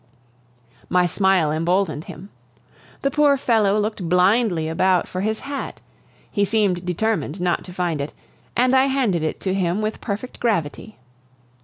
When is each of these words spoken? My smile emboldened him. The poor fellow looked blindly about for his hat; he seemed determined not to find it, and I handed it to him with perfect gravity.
My 0.89 1.05
smile 1.05 1.51
emboldened 1.51 2.05
him. 2.05 2.29
The 3.03 3.11
poor 3.11 3.37
fellow 3.37 3.77
looked 3.79 4.09
blindly 4.09 4.67
about 4.67 5.07
for 5.07 5.21
his 5.21 5.41
hat; 5.41 5.79
he 6.31 6.43
seemed 6.43 6.87
determined 6.87 7.39
not 7.39 7.63
to 7.65 7.71
find 7.71 8.01
it, 8.01 8.11
and 8.55 8.73
I 8.73 8.85
handed 8.85 9.21
it 9.21 9.39
to 9.41 9.53
him 9.53 9.79
with 9.79 10.01
perfect 10.01 10.39
gravity. 10.39 10.97